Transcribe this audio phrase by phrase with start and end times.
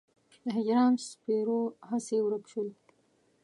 [0.43, 2.69] د هجران سپرو هسې ورک شول.